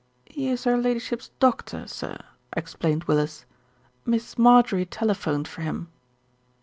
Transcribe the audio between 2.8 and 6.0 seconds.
Willis. "Miss Marjorie telephoned for him."